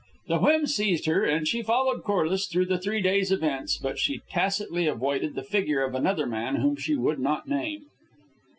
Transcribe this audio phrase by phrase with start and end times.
[0.29, 4.21] The whim seized her, and she followed Corliss through the three days' events, but she
[4.31, 7.85] tacitly avoided the figure of another man whom she would not name.